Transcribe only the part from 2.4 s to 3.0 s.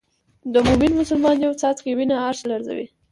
لړزوي.